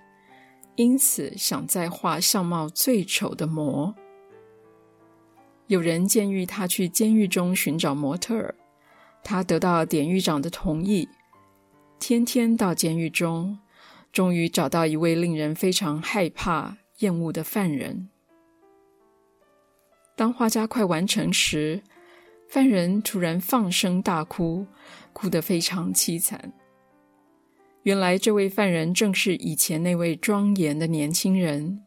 [0.75, 3.95] 因此，想再画相貌最丑的模。
[5.69, 8.57] 有人建议他去监狱中寻找模特儿，
[9.23, 11.09] 他得到典狱长的同意，
[12.01, 13.57] 天天到监狱中，
[14.11, 18.09] 终于找到一位令人非常害怕、厌恶的犯人。
[20.17, 21.83] 当画家快完成时，
[22.49, 24.67] 犯人突然放声大哭，
[25.13, 26.53] 哭得非常凄惨。
[27.83, 31.83] 原来这位犯人正是以前那位庄严的年轻人。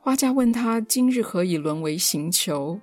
[0.00, 2.80] 画家问他：“今日何以沦为刑囚？”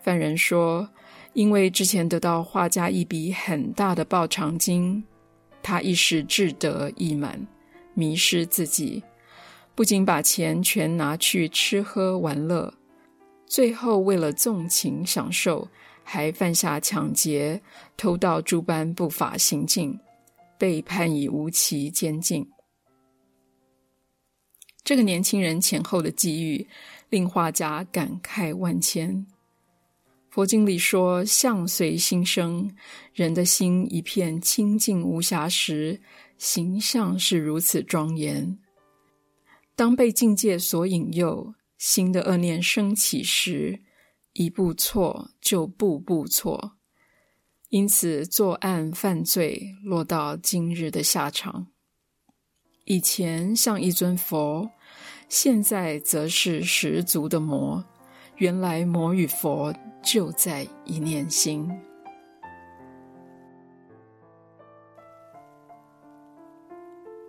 [0.00, 0.88] 犯人说
[1.34, 5.04] ：“因为之前得到画家一笔很大的报偿金，
[5.62, 7.46] 他一时志得意满，
[7.94, 9.02] 迷失自己，
[9.74, 12.72] 不仅把钱全拿去吃喝玩乐，
[13.50, 15.68] 最后为了纵情享受，
[16.02, 17.60] 还犯下抢劫、
[17.96, 20.00] 偷盗诸般不法行径。”
[20.60, 22.46] 被判以无期监禁。
[24.84, 26.68] 这个年轻人前后的际遇，
[27.08, 29.26] 令画家感慨万千。
[30.28, 32.70] 佛经里说：“相随心生，
[33.14, 35.98] 人的心一片清净无瑕时，
[36.36, 38.58] 形象是如此庄严。
[39.74, 43.80] 当被境界所引诱，心的恶念升起时，
[44.34, 46.76] 一步错就步步错。”
[47.70, 51.68] 因此，作案犯罪落到今日的下场。
[52.84, 54.68] 以前像一尊佛，
[55.28, 57.82] 现在则是十足的魔。
[58.36, 59.72] 原来魔与佛
[60.02, 61.70] 就在一念心。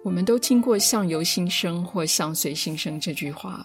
[0.04, 3.64] 我们都听过“相由心生”或“相随心生”这句话。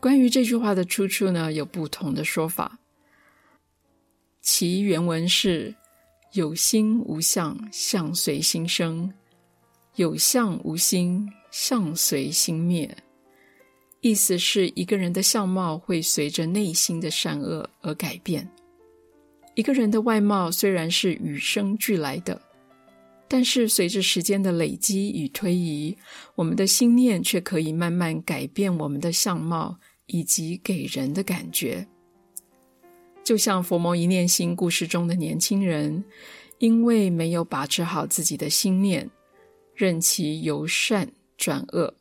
[0.00, 2.78] 关于这句话的出处呢，有不同的说法。
[4.40, 5.74] 其原文是：
[6.32, 9.10] 有心无相，相随心生；
[9.96, 12.96] 有相无心，相随心灭。
[14.00, 18.48] 意思是一个人的相貌会随着内心的善恶而改变。
[19.56, 22.40] 一个人的外貌虽然是与生俱来的，
[23.26, 25.98] 但是随着时间的累积与推移，
[26.36, 29.76] 我们的心念却可以慢慢改变我们的相貌
[30.08, 31.86] 以及给人的感觉。
[33.22, 36.02] 就像佛魔一念心故事中的年轻人，
[36.58, 39.08] 因为没有把持好自己的心念，
[39.74, 41.94] 任其由善转恶，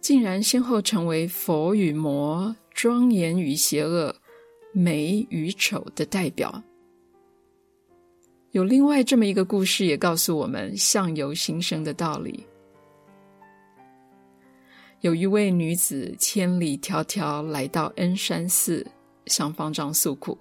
[0.00, 4.14] 竟然先后成为佛与魔、庄严与邪恶、
[4.72, 6.62] 美与丑的代表。
[8.52, 12.46] 有另外这么一个故事，也告诉我们相由心生的道理。
[15.00, 18.86] 有一位女子千里迢迢来到恩山寺。
[19.28, 20.38] 向方丈诉苦，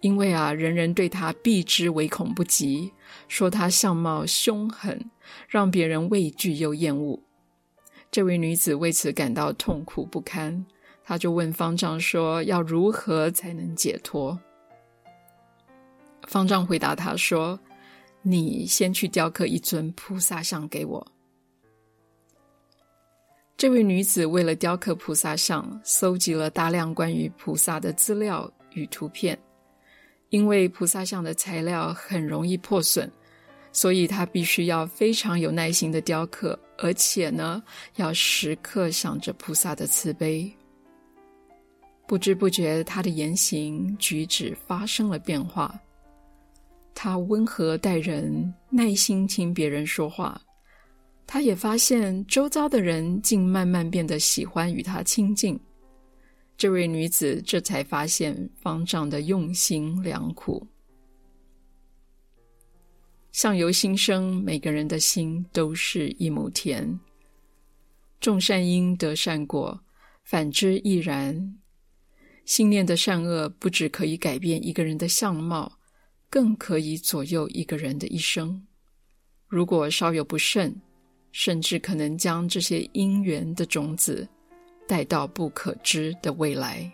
[0.00, 2.92] 因为啊，人人对她避之唯恐不及，
[3.28, 5.08] 说她相貌凶狠，
[5.48, 7.22] 让别人畏惧又厌恶。
[8.10, 10.66] 这位女子为此感到痛苦不堪，
[11.04, 14.36] 她就问方丈说：“要如何才能解脱？”
[16.26, 17.56] 方丈回答她说
[18.22, 21.06] ：“你先去雕刻一尊菩萨像给我。”
[23.62, 29.38] 这位女子为了雕刻菩萨像，搜集了大量关于菩萨的资料与图片。
[30.30, 33.08] 因为菩萨像的材料很容易破损，
[33.70, 37.62] 所以她必须要非常有耐心的雕刻，而且呢，
[37.94, 40.52] 要时刻想着菩萨的慈悲。
[42.08, 45.72] 不知不觉，她的言行举止发生了变化。
[46.96, 50.42] 他温和待人，耐心听别人说话。
[51.26, 55.58] 他也发现周遭的人竟慢慢变得喜欢与他亲近。
[56.56, 60.66] 这位女子这才发现方丈的用心良苦。
[63.32, 67.00] 相由心生，每个人的心都是一亩田。
[68.20, 69.82] 种善因得善果，
[70.22, 71.58] 反之亦然。
[72.44, 75.78] 心念的善恶，不只可以改变一个人的相貌，
[76.28, 78.66] 更可以左右一个人的一生。
[79.48, 80.82] 如果稍有不慎，
[81.32, 84.28] 甚至可能将这些因缘的种子
[84.86, 86.90] 带到不可知的未来。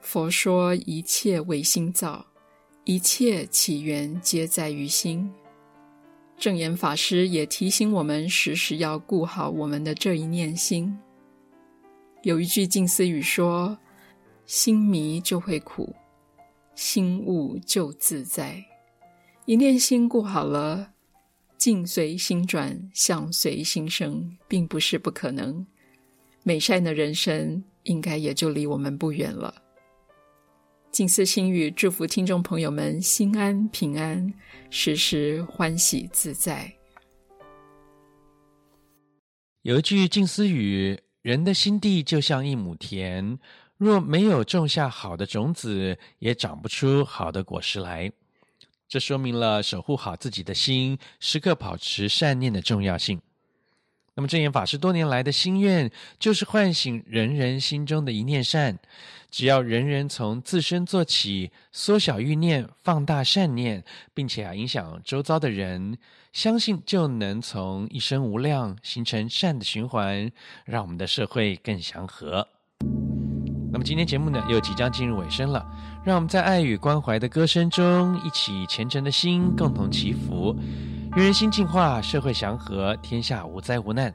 [0.00, 2.24] 佛说一切为心造，
[2.84, 5.30] 一切起源皆在于心。
[6.36, 10.96] 正言法师也提醒我们，时时要顾好我们的这一念心。
[12.22, 13.76] 有一句近思语说
[14.46, 15.94] ：“心迷就会苦，
[16.74, 18.62] 心悟就自在。”
[19.46, 20.93] 一念心顾好了，
[21.64, 25.66] 境随心转，相随心生，并不是不可能。
[26.42, 29.62] 美善的人生应该也就离我们不远了。
[30.90, 34.30] 静思心语，祝福听众朋友们心安平安，
[34.68, 36.70] 时时欢喜自在。
[39.62, 41.00] 有一句静思语。
[41.22, 43.38] 人的心地就像一亩田，
[43.78, 48.12] 若没有种下好的种子，也长不出好的果实来。
[48.94, 53.20] 这说明了守护好自己的心，时刻保持善念的重要性。
[54.14, 55.90] 那么，正言法师多年来的心愿，
[56.20, 58.78] 就是唤醒人人心中的一念善。
[59.32, 63.82] 只要人人从自身做起，缩小欲念，放大善念，
[64.14, 65.98] 并且啊，影响周遭的人，
[66.32, 70.30] 相信就能从一生无量形成善的循环，
[70.64, 72.46] 让我们的社会更祥和。
[73.74, 75.66] 那么今天节目呢，又即将进入尾声了，
[76.04, 80.54] 让我们在爱与关怀的歌声中，一起虔诚的心，共同祈福。
[81.16, 84.14] 愿人心净化，社会祥和，天下无灾无难。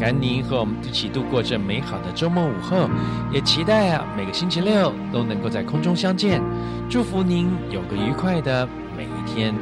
[0.00, 2.90] 感恩您和我们一起度过这美好的周末午后，
[3.32, 6.42] 也期待啊每个星期六都能够在空中相见。
[6.90, 9.54] 祝福您有个愉快的每一天。